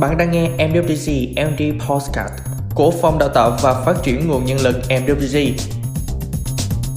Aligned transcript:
Bạn 0.00 0.16
đang 0.18 0.30
nghe 0.30 0.50
MWG 0.58 1.34
MD 1.50 1.82
Postcard 1.88 2.32
của 2.74 2.90
Phòng 2.90 3.18
Đào 3.18 3.28
tạo 3.34 3.56
và 3.62 3.82
Phát 3.86 3.94
triển 4.02 4.28
Nguồn 4.28 4.44
Nhân 4.44 4.58
lực 4.60 4.76
MWG. 4.88 5.52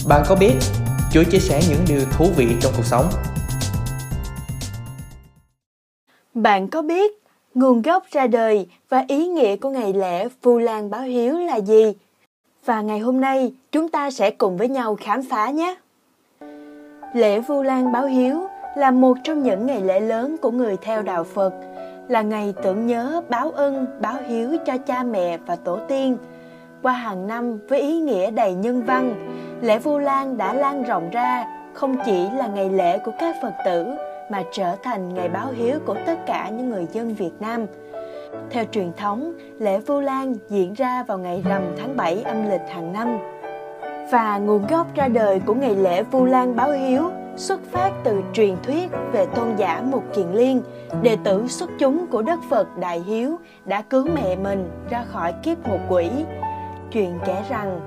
Bạn 0.07 0.23
có 0.29 0.36
biết 0.36 0.54
Chúa 1.12 1.23
chia 1.23 1.39
sẻ 1.39 1.62
những 1.70 1.79
điều 1.88 2.02
thú 2.18 2.25
vị 2.38 2.47
trong 2.62 2.71
cuộc 2.78 2.86
sống? 2.86 3.05
Bạn 6.33 6.68
có 6.68 6.81
biết 6.81 7.21
nguồn 7.54 7.82
gốc 7.82 8.04
ra 8.11 8.28
đời 8.28 8.68
và 8.89 9.05
ý 9.07 9.27
nghĩa 9.27 9.55
của 9.55 9.70
ngày 9.70 9.93
lễ 9.93 10.27
Vu 10.41 10.57
Lan 10.57 10.89
báo 10.89 11.02
hiếu 11.02 11.38
là 11.38 11.55
gì? 11.55 11.93
Và 12.66 12.82
ngày 12.82 13.00
hôm 13.00 13.21
nay 13.21 13.54
chúng 13.71 13.89
ta 13.89 14.11
sẽ 14.11 14.32
cùng 14.32 14.57
với 14.57 14.70
nhau 14.70 14.98
khám 15.02 15.21
phá 15.29 15.50
nhé. 15.50 15.75
Lễ 17.14 17.39
Vu 17.39 17.64
Lan 17.64 17.91
báo 17.91 18.05
hiếu 18.05 18.48
là 18.77 18.91
một 18.91 19.18
trong 19.23 19.43
những 19.43 19.66
ngày 19.66 19.82
lễ 19.82 20.00
lớn 20.00 20.36
của 20.41 20.52
người 20.52 20.75
theo 20.82 21.02
đạo 21.02 21.23
Phật, 21.23 21.54
là 22.08 22.21
ngày 22.21 22.54
tưởng 22.64 22.88
nhớ 22.88 23.21
báo 23.29 23.52
ân, 23.52 23.88
báo 24.00 24.15
hiếu 24.28 24.57
cho 24.65 24.78
cha 24.78 25.04
mẹ 25.04 25.38
và 25.38 25.56
tổ 25.56 25.79
tiên. 25.88 26.18
Qua 26.82 26.93
hàng 26.93 27.28
năm 27.28 27.60
với 27.68 27.82
ý 27.82 28.00
nghĩa 28.00 28.32
đầy 28.32 28.54
nhân 28.54 28.84
văn, 28.84 29.14
lễ 29.61 29.79
Vu 29.79 29.98
Lan 29.98 30.38
đã 30.38 30.54
lan 30.54 30.84
rộng 30.84 31.10
ra 31.10 31.46
không 31.74 31.96
chỉ 32.06 32.28
là 32.36 32.48
ngày 32.48 32.70
lễ 32.70 32.98
của 32.98 33.12
các 33.20 33.36
Phật 33.42 33.53
tử 33.66 33.86
mà 34.31 34.44
trở 34.52 34.75
thành 34.84 35.14
ngày 35.14 35.30
báo 35.30 35.48
hiếu 35.52 35.80
của 35.86 35.95
tất 36.06 36.25
cả 36.25 36.50
những 36.50 36.70
người 36.70 36.88
dân 36.94 37.14
Việt 37.14 37.31
Nam. 37.39 37.66
Theo 38.50 38.64
truyền 38.72 38.94
thống, 38.98 39.34
lễ 39.59 39.80
Vu 39.80 40.00
Lan 40.00 40.36
diễn 40.50 40.73
ra 40.73 41.03
vào 41.03 41.17
ngày 41.17 41.44
rằm 41.50 41.62
tháng 41.78 41.98
7 41.98 42.23
âm 42.23 42.50
lịch 42.50 42.70
hàng 42.70 42.94
năm. 42.94 43.17
Và 44.12 44.38
nguồn 44.38 44.67
gốc 44.67 44.88
ra 44.95 45.08
đời 45.08 45.39
của 45.39 45.53
ngày 45.53 45.76
lễ 45.76 46.03
Vu 46.03 46.26
Lan 46.26 46.56
báo 46.56 46.72
hiếu 46.72 47.12
xuất 47.38 47.61
phát 47.72 47.91
từ 48.03 48.22
truyền 48.33 48.55
thuyết 48.64 48.91
về 49.11 49.25
tôn 49.36 49.55
giả 49.55 49.83
Mục 49.86 50.03
Kiền 50.16 50.31
Liên, 50.31 50.61
đệ 51.02 51.17
tử 51.23 51.47
xuất 51.47 51.69
chúng 51.80 52.08
của 52.08 52.22
Đức 52.22 52.39
Phật 52.50 52.78
Đại 52.78 53.00
Hiếu 53.00 53.38
đã 53.66 53.81
cứu 53.81 54.08
mẹ 54.16 54.36
mình 54.36 54.69
ra 54.89 55.03
khỏi 55.03 55.34
kiếp 55.44 55.67
ngục 55.67 55.81
quỷ. 55.89 56.09
Chuyện 56.92 57.20
kể 57.25 57.36
rằng, 57.50 57.80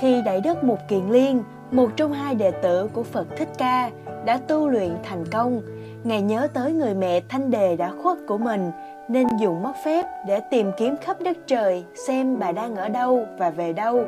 khi 0.00 0.22
Đại 0.26 0.40
Đức 0.40 0.64
Mục 0.64 0.78
Kiền 0.88 1.10
Liên, 1.10 1.42
một 1.70 1.88
trong 1.96 2.12
hai 2.12 2.34
đệ 2.34 2.50
tử 2.50 2.88
của 2.92 3.02
Phật 3.02 3.26
Thích 3.36 3.48
Ca, 3.58 3.90
đã 4.24 4.38
tu 4.48 4.68
luyện 4.68 4.96
thành 5.02 5.24
công, 5.32 5.62
Ngài 6.04 6.22
nhớ 6.22 6.48
tới 6.54 6.72
người 6.72 6.94
mẹ 6.94 7.20
thanh 7.28 7.50
đề 7.50 7.76
đã 7.76 7.92
khuất 8.02 8.18
của 8.26 8.38
mình 8.38 8.70
nên 9.08 9.26
dùng 9.40 9.62
mất 9.62 9.72
phép 9.84 10.06
để 10.26 10.40
tìm 10.50 10.70
kiếm 10.78 10.96
khắp 11.00 11.16
đất 11.20 11.36
trời 11.46 11.84
xem 12.06 12.38
bà 12.38 12.52
đang 12.52 12.76
ở 12.76 12.88
đâu 12.88 13.26
và 13.38 13.50
về 13.50 13.72
đâu. 13.72 14.04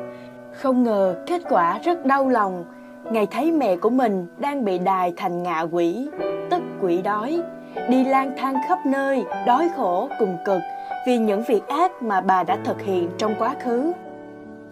Không 0.51 0.83
ngờ 0.83 1.15
kết 1.27 1.41
quả 1.49 1.79
rất 1.79 2.05
đau 2.05 2.29
lòng 2.29 2.65
Ngài 3.11 3.27
thấy 3.31 3.51
mẹ 3.51 3.75
của 3.75 3.89
mình 3.89 4.27
đang 4.37 4.65
bị 4.65 4.79
đài 4.79 5.13
thành 5.17 5.43
ngạ 5.43 5.61
quỷ, 5.61 6.09
tức 6.49 6.61
quỷ 6.81 7.01
đói, 7.01 7.41
đi 7.89 8.03
lang 8.03 8.31
thang 8.37 8.55
khắp 8.67 8.85
nơi, 8.85 9.23
đói 9.47 9.69
khổ 9.75 10.09
cùng 10.19 10.37
cực 10.45 10.61
vì 11.07 11.17
những 11.17 11.43
việc 11.47 11.67
ác 11.67 12.03
mà 12.03 12.21
bà 12.21 12.43
đã 12.43 12.57
thực 12.63 12.81
hiện 12.81 13.09
trong 13.17 13.35
quá 13.39 13.55
khứ. 13.63 13.91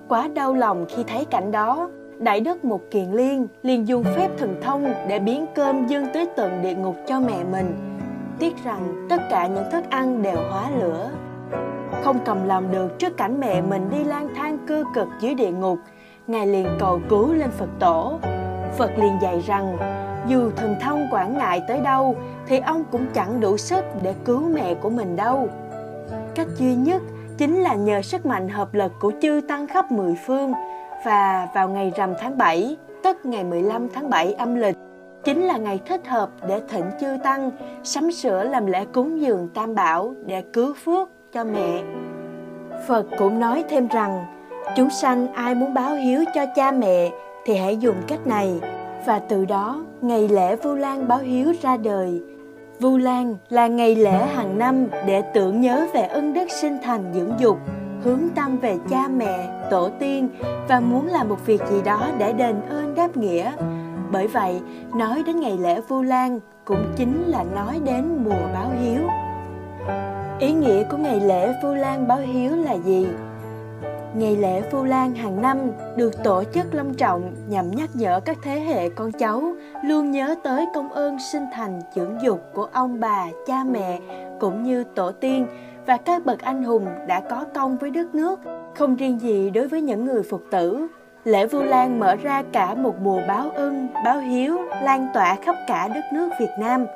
Quá 0.08 0.28
đau 0.28 0.53
lòng 0.53 0.86
khi 0.90 1.03
thấy 1.03 1.25
cảnh 1.25 1.52
đó, 1.52 1.90
Đại 2.20 2.40
Đức 2.40 2.66
Mục 2.66 2.84
Kiền 2.92 3.12
Liên 3.12 3.48
liền 3.64 3.88
dùng 3.88 4.03
phép 4.03 4.30
thần 4.38 4.56
thông 4.62 4.94
để 5.08 5.20
biến 5.20 5.45
cơm 5.56 5.88
dâng 5.88 6.06
tới 6.14 6.25
tận 6.36 6.62
địa 6.62 6.75
ngục 6.75 6.95
cho 7.08 7.20
mẹ 7.20 7.44
mình. 7.52 8.00
Tiếc 8.40 8.64
rằng 8.64 9.08
tất 9.09 9.22
cả 9.30 9.47
những 9.47 9.72
thức 9.72 9.84
ăn 9.90 10.22
đều 10.22 10.38
hóa 10.52 10.70
lửa. 10.80 11.09
Không 12.02 12.18
cầm 12.25 12.47
lòng 12.47 12.72
được 12.72 13.00
trước 13.00 13.18
cảnh 13.18 13.40
mẹ 13.40 13.62
mình 13.62 13.90
đi 13.90 14.03
lang 14.03 14.28
thang 14.36 14.58
cơ 14.68 14.84
cực 14.95 15.08
dưới 15.20 15.34
địa 15.34 15.52
ngục, 15.52 15.80
Ngài 16.28 16.48
liền 16.48 16.68
cầu 16.80 17.02
cứu 17.10 17.34
lên 17.34 17.52
Phật 17.52 17.70
tổ. 17.80 18.20
Phật 18.78 18.92
liền 18.98 19.18
dạy 19.22 19.40
rằng, 19.40 19.78
dù 20.28 20.52
thần 20.56 20.76
thông 20.82 21.08
quản 21.12 21.38
ngại 21.38 21.62
tới 21.68 21.80
đâu, 21.80 22.16
thì 22.48 22.60
ông 22.60 22.84
cũng 22.92 23.06
chẳng 23.14 23.40
đủ 23.40 23.58
sức 23.58 23.86
để 24.02 24.14
cứu 24.26 24.50
mẹ 24.50 24.74
của 24.74 24.90
mình 24.90 25.16
đâu. 25.16 25.50
Cách 26.36 26.48
duy 26.58 26.76
nhất 26.76 27.02
chính 27.38 27.60
là 27.60 27.76
nhờ 27.76 28.02
sức 28.02 28.26
mạnh 28.26 28.50
hợp 28.50 28.74
lực 28.74 28.92
của 29.00 29.12
chư 29.22 29.42
tăng 29.48 29.68
khắp 29.68 29.92
mười 29.92 30.16
phương 30.26 30.54
và 31.06 31.48
vào 31.56 31.70
ngày 31.70 31.94
rằm 31.96 32.14
tháng 32.20 32.38
7, 32.38 32.78
tức 33.03 33.18
ngày 33.24 33.44
15 33.44 33.88
tháng 33.90 34.09
7 34.09 34.34
âm 34.34 34.56
lịch, 34.56 34.78
chính 35.24 35.44
là 35.44 35.58
ngày 35.58 35.80
thích 35.86 36.08
hợp 36.08 36.30
để 36.47 36.62
thỉnh 36.70 36.86
chư 37.02 37.18
tăng 37.24 37.52
sắm 37.84 38.12
sửa 38.12 38.44
làm 38.44 38.66
lễ 38.66 38.86
cúng 38.94 39.22
dường 39.22 39.50
tam 39.53 39.76
bảo 39.76 40.14
để 40.26 40.44
cứu 40.53 40.74
phước 40.84 41.09
cho 41.34 41.44
mẹ. 41.44 41.84
Phật 42.88 43.06
cũng 43.18 43.40
nói 43.40 43.64
thêm 43.70 43.88
rằng 43.88 44.26
Chúng 44.75 44.90
sanh 44.90 45.34
ai 45.34 45.56
muốn 45.56 45.74
báo 45.74 45.96
hiếu 45.96 46.24
cho 46.34 46.46
cha 46.56 46.72
mẹ 46.72 47.09
thì 47.46 47.56
hãy 47.56 47.78
dùng 47.78 47.96
cách 48.07 48.28
này 48.28 48.59
và 49.06 49.19
từ 49.19 49.46
đó 49.46 49.85
ngày 50.01 50.28
lễ 50.28 50.56
Vu 50.56 50.75
Lan 50.75 51.07
báo 51.07 51.19
hiếu 51.19 51.53
ra 51.62 51.78
đời. 51.78 52.22
Vu 52.79 52.97
Lan 52.97 53.35
là 53.50 53.68
ngày 53.68 53.96
lễ 53.96 54.25
hàng 54.35 54.59
năm 54.59 54.88
để 55.06 55.22
tưởng 55.22 55.62
nhớ 55.62 55.88
về 55.94 56.02
ân 56.02 56.34
đức 56.34 56.52
sinh 56.52 56.78
thành 56.84 57.13
dưỡng 57.13 57.34
dục, 57.40 57.57
hướng 58.02 58.22
tâm 58.35 58.57
về 58.57 58.78
cha 58.90 59.07
mẹ, 59.18 59.50
tổ 59.69 59.90
tiên 60.00 60.29
và 60.68 60.79
muốn 60.79 61.07
làm 61.07 61.29
một 61.29 61.46
việc 61.46 61.62
gì 61.69 61.81
đó 61.85 62.07
để 62.18 62.34
đền 62.34 62.56
ơn 62.69 62.96
đáp 62.96 63.18
nghĩa. 63.18 63.52
Bởi 64.12 64.28
vậy, 64.28 64.62
nói 64.96 65.23
đến 65.28 65.40
ngày 65.40 65.57
lễ 65.57 65.81
Vu 65.88 66.02
Lan 66.02 66.40
cũng 66.66 66.94
chính 66.96 67.23
là 67.23 67.44
nói 67.56 67.79
đến 67.85 68.23
mùa 68.23 68.53
báo 68.53 68.69
hiếu. 68.81 69.02
Ý 70.40 70.53
nghĩa 70.53 70.84
của 70.84 70.97
ngày 70.97 71.19
lễ 71.19 71.53
Vu 71.63 71.73
Lan 71.73 72.07
báo 72.07 72.18
hiếu 72.18 72.56
là 72.56 72.73
gì? 72.73 73.07
Ngày 74.16 74.35
lễ 74.35 74.62
Vu 74.72 74.84
Lan 74.84 75.16
hàng 75.16 75.41
năm 75.41 75.57
được 75.97 76.24
tổ 76.24 76.44
chức 76.53 76.74
long 76.74 76.94
trọng 76.94 77.34
nhằm 77.47 77.72
nhắc 77.72 77.90
nhở 77.94 78.19
các 78.19 78.38
thế 78.44 78.59
hệ 78.59 78.90
con 78.90 79.12
cháu 79.12 79.56
luôn 79.84 80.12
nhớ 80.12 80.35
tới 80.44 80.66
công 80.74 80.90
ơn 80.90 81.18
sinh 81.31 81.46
thành 81.53 81.81
dưỡng 81.96 82.18
dục 82.23 82.41
của 82.53 82.69
ông 82.73 83.00
bà, 83.00 83.25
cha 83.47 83.63
mẹ 83.63 84.00
cũng 84.40 84.63
như 84.63 84.84
tổ 84.84 85.12
tiên 85.12 85.47
và 85.85 85.97
các 85.97 86.25
bậc 86.25 86.41
anh 86.41 86.63
hùng 86.63 86.85
đã 87.07 87.19
có 87.19 87.46
công 87.53 87.78
với 87.78 87.90
đất 87.90 88.16
nước. 88.16 88.40
Không 88.75 88.96
riêng 88.96 89.19
gì 89.19 89.50
đối 89.50 89.68
với 89.68 89.81
những 89.81 90.06
người 90.06 90.23
Phật 90.23 90.41
tử, 90.52 90.88
lễ 91.23 91.47
Vu 91.47 91.62
Lan 91.62 92.00
mở 92.00 92.16
ra 92.16 92.44
cả 92.52 92.75
một 92.75 92.96
mùa 93.02 93.22
báo 93.28 93.50
ân, 93.50 93.88
báo 94.06 94.19
hiếu 94.19 94.57
lan 94.84 95.07
tỏa 95.13 95.35
khắp 95.35 95.56
cả 95.68 95.88
đất 95.88 96.03
nước 96.13 96.29
Việt 96.40 96.52
Nam– 96.59 96.85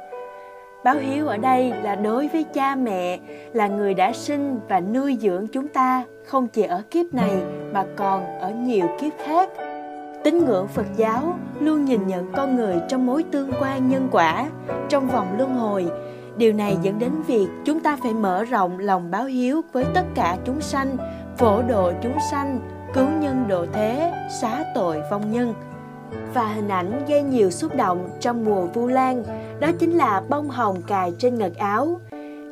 báo 0.84 0.96
hiếu 0.96 1.28
ở 1.28 1.38
đây 1.38 1.74
là 1.84 1.96
đối 1.96 2.28
với 2.28 2.44
cha 2.44 2.76
mẹ, 2.76 3.20
là 3.54 3.68
người 3.68 3.94
đã 3.94 4.14
sinh 4.14 4.60
và 4.70 4.80
nuôi 4.80 5.18
dưỡng 5.22 5.48
chúng 5.48 5.68
ta, 5.68 6.04
không 6.26 6.48
chỉ 6.48 6.64
ở 6.64 6.82
kiếp 6.92 7.14
này 7.14 7.38
mà 7.74 7.86
còn 7.96 8.40
ở 8.40 8.52
nhiều 8.52 8.86
kiếp 9.02 9.14
khác. 9.26 9.50
Tín 10.24 10.46
ngưỡng 10.46 10.68
phật 10.68 10.86
giáo 10.96 11.34
luôn 11.60 11.86
nhìn 11.86 12.08
nhận 12.08 12.32
con 12.36 12.56
người 12.56 12.76
trong 12.90 13.06
mối 13.06 13.24
tương 13.32 13.52
quan 13.62 13.90
nhân 13.90 14.08
quả, 14.12 14.50
trong 14.90 15.08
vòng 15.08 15.28
luân 15.38 15.54
hồi. 15.54 15.88
Điều 16.38 16.54
này 16.54 16.78
dẫn 16.82 17.00
đến 17.00 17.12
việc 17.28 17.48
chúng 17.66 17.80
ta 17.80 17.98
phải 18.04 18.14
mở 18.14 18.44
rộng 18.44 18.80
lòng 18.80 19.12
báo 19.12 19.26
hiếu 19.26 19.62
với 19.72 19.86
tất 19.94 20.04
cả 20.16 20.38
chúng 20.46 20.62
sanh, 20.62 20.98
phổ 21.38 21.62
độ 21.62 21.92
chúng 22.04 22.18
sanh, 22.32 22.60
cứu 22.94 23.08
nhân 23.20 23.46
độ 23.48 23.66
thế, 23.74 24.12
xá 24.42 24.64
tội 24.76 25.02
vong 25.12 25.32
nhân 25.32 25.54
và 26.34 26.48
hình 26.48 26.68
ảnh 26.68 27.06
gây 27.08 27.24
nhiều 27.24 27.52
xúc 27.52 27.76
động 27.76 28.10
trong 28.20 28.46
mùa 28.46 28.66
Vu 28.66 28.88
Lan, 28.88 29.24
đó 29.60 29.72
chính 29.80 29.92
là 29.92 30.22
bông 30.30 30.50
hồng 30.50 30.82
cài 30.88 31.14
trên 31.20 31.36
ngực 31.36 31.58
áo. 31.58 32.00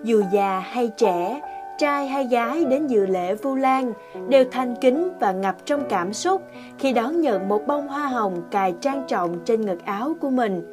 Dù 0.03 0.23
già 0.31 0.59
hay 0.59 0.91
trẻ, 0.97 1.41
trai 1.77 2.07
hay 2.07 2.27
gái 2.27 2.65
đến 2.65 2.87
dự 2.87 3.05
lễ 3.05 3.35
Vu 3.35 3.55
Lan 3.55 3.93
đều 4.29 4.45
thanh 4.51 4.75
kính 4.75 5.11
và 5.19 5.31
ngập 5.31 5.55
trong 5.65 5.83
cảm 5.89 6.13
xúc 6.13 6.41
khi 6.79 6.93
đón 6.93 7.21
nhận 7.21 7.47
một 7.47 7.67
bông 7.67 7.87
hoa 7.87 8.07
hồng 8.07 8.41
cài 8.51 8.73
trang 8.81 9.03
trọng 9.07 9.39
trên 9.45 9.61
ngực 9.61 9.85
áo 9.85 10.13
của 10.21 10.29
mình. 10.29 10.71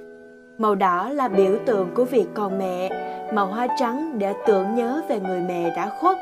Màu 0.59 0.75
đỏ 0.75 1.09
là 1.09 1.29
biểu 1.29 1.57
tượng 1.67 1.95
của 1.95 2.05
việc 2.05 2.27
còn 2.35 2.59
mẹ, 2.59 2.91
màu 3.35 3.47
hoa 3.47 3.67
trắng 3.79 4.19
để 4.19 4.33
tưởng 4.47 4.75
nhớ 4.75 5.03
về 5.09 5.21
người 5.21 5.41
mẹ 5.41 5.77
đã 5.77 5.91
khuất. 6.01 6.17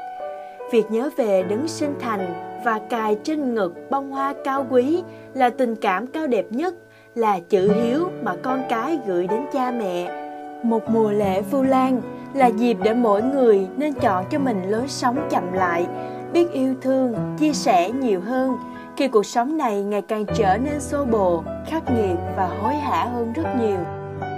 Việc 0.70 0.90
nhớ 0.90 1.10
về 1.16 1.42
đứng 1.42 1.68
sinh 1.68 1.94
thành 2.00 2.34
và 2.64 2.80
cài 2.90 3.18
trên 3.24 3.54
ngực 3.54 3.90
bông 3.90 4.10
hoa 4.10 4.34
cao 4.44 4.66
quý 4.70 5.02
là 5.34 5.50
tình 5.50 5.76
cảm 5.76 6.06
cao 6.06 6.26
đẹp 6.26 6.46
nhất, 6.50 6.74
là 7.14 7.38
chữ 7.48 7.72
hiếu 7.72 8.08
mà 8.22 8.36
con 8.42 8.62
cái 8.68 8.98
gửi 9.06 9.26
đến 9.26 9.40
cha 9.52 9.70
mẹ. 9.70 10.26
Một 10.62 10.90
mùa 10.90 11.10
lễ 11.10 11.42
Vu 11.42 11.62
Lan 11.62 12.00
là 12.34 12.46
dịp 12.46 12.76
để 12.82 12.94
mỗi 12.94 13.22
người 13.22 13.68
nên 13.76 13.92
chọn 13.92 14.24
cho 14.30 14.38
mình 14.38 14.70
lối 14.70 14.88
sống 14.88 15.28
chậm 15.30 15.52
lại, 15.52 15.86
biết 16.32 16.52
yêu 16.52 16.74
thương, 16.80 17.14
chia 17.38 17.52
sẻ 17.52 17.90
nhiều 17.90 18.20
hơn 18.20 18.56
khi 18.96 19.08
cuộc 19.08 19.26
sống 19.26 19.58
này 19.58 19.82
ngày 19.82 20.02
càng 20.02 20.24
trở 20.34 20.56
nên 20.56 20.80
xô 20.80 21.04
bồ, 21.04 21.42
khắc 21.66 21.82
nghiệt 21.90 22.16
và 22.36 22.46
hối 22.46 22.74
hả 22.74 23.04
hơn 23.04 23.32
rất 23.32 23.46
nhiều. 23.60 23.78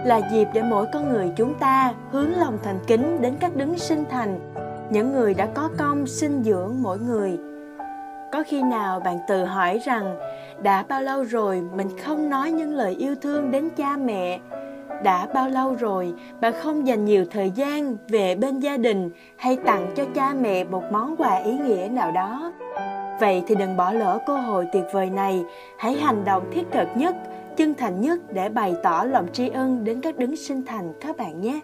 Là 0.04 0.20
dịp 0.32 0.48
để 0.54 0.62
mỗi 0.62 0.86
con 0.92 1.12
người 1.12 1.30
chúng 1.36 1.54
ta 1.54 1.94
hướng 2.10 2.36
lòng 2.36 2.58
thành 2.62 2.78
kính 2.86 3.20
đến 3.20 3.34
các 3.40 3.56
đứng 3.56 3.78
sinh 3.78 4.04
thành, 4.10 4.51
những 4.92 5.12
người 5.12 5.34
đã 5.34 5.46
có 5.54 5.70
công 5.78 6.06
sinh 6.06 6.42
dưỡng 6.42 6.74
mỗi 6.82 6.98
người. 6.98 7.38
Có 8.32 8.42
khi 8.46 8.62
nào 8.62 9.00
bạn 9.00 9.18
tự 9.28 9.44
hỏi 9.44 9.80
rằng, 9.84 10.16
đã 10.62 10.84
bao 10.88 11.02
lâu 11.02 11.22
rồi 11.22 11.62
mình 11.74 11.88
không 11.98 12.30
nói 12.30 12.50
những 12.50 12.74
lời 12.74 12.94
yêu 12.94 13.14
thương 13.22 13.50
đến 13.50 13.70
cha 13.76 13.96
mẹ? 13.96 14.40
Đã 15.04 15.26
bao 15.34 15.48
lâu 15.48 15.74
rồi 15.74 16.14
bạn 16.40 16.52
không 16.62 16.86
dành 16.86 17.04
nhiều 17.04 17.24
thời 17.30 17.50
gian 17.50 17.96
về 18.08 18.34
bên 18.34 18.58
gia 18.60 18.76
đình 18.76 19.10
hay 19.36 19.56
tặng 19.56 19.92
cho 19.96 20.04
cha 20.14 20.34
mẹ 20.40 20.64
một 20.64 20.84
món 20.92 21.16
quà 21.16 21.36
ý 21.36 21.58
nghĩa 21.58 21.88
nào 21.90 22.12
đó? 22.12 22.52
Vậy 23.20 23.42
thì 23.46 23.54
đừng 23.54 23.76
bỏ 23.76 23.92
lỡ 23.92 24.18
cơ 24.26 24.36
hội 24.36 24.66
tuyệt 24.72 24.84
vời 24.92 25.10
này. 25.10 25.44
Hãy 25.78 25.94
hành 25.94 26.24
động 26.24 26.50
thiết 26.52 26.66
thực 26.70 26.88
nhất, 26.96 27.16
chân 27.56 27.74
thành 27.74 28.00
nhất 28.00 28.18
để 28.32 28.48
bày 28.48 28.74
tỏ 28.82 29.04
lòng 29.04 29.26
tri 29.32 29.48
ân 29.48 29.84
đến 29.84 30.00
các 30.00 30.16
đứng 30.16 30.36
sinh 30.36 30.66
thành 30.66 30.92
các 31.00 31.16
bạn 31.16 31.40
nhé. 31.40 31.60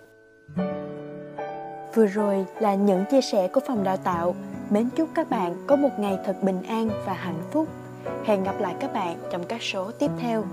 Vừa 1.95 2.07
rồi 2.07 2.47
là 2.61 2.75
những 2.75 3.05
chia 3.11 3.21
sẻ 3.21 3.49
của 3.49 3.61
phòng 3.67 3.85
đào 3.85 3.97
tạo. 3.97 4.35
Mến 4.71 4.89
chúc 4.97 5.09
các 5.15 5.31
bạn 5.31 5.65
có 5.67 5.77
một 5.77 5.91
ngày 5.99 6.19
thật 6.27 6.43
bình 6.43 6.63
an 6.63 6.91
và 7.07 7.13
hạnh 7.13 7.43
phúc. 7.51 7.69
Hẹn 8.25 8.45
gặp 8.45 8.61
lại 8.61 8.75
các 8.81 8.93
bạn 8.93 9.17
trong 9.31 9.45
các 9.45 9.63
số 9.63 9.91
tiếp 9.99 10.11
theo. 10.21 10.45